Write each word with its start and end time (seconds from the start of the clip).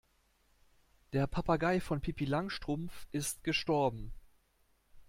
Der 1.13 1.27
Papagei 1.27 1.79
von 1.79 2.01
Pippi 2.01 2.25
Langstrumpf 2.25 3.05
ist 3.11 3.43
gestorben. 3.43 4.11